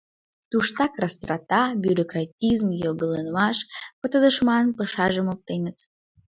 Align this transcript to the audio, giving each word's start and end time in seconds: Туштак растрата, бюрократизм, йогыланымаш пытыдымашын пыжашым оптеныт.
Туштак 0.49 0.93
растрата, 1.01 1.61
бюрократизм, 1.83 2.67
йогыланымаш 2.83 3.57
пытыдымашын 3.99 4.67
пыжашым 4.77 5.27
оптеныт. 5.33 5.77